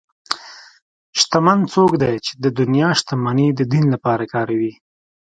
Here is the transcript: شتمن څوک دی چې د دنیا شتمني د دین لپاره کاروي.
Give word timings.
شتمن 1.19 1.59
څوک 1.73 1.91
دی 2.01 2.13
چې 2.25 2.31
د 2.43 2.45
دنیا 2.59 2.89
شتمني 2.99 3.47
د 3.55 3.61
دین 3.73 3.85
لپاره 3.95 4.23
کاروي. 4.33 4.73